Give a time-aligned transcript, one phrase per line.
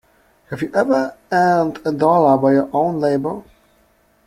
[0.49, 3.43] Have you ever earned a dollar by your own labour.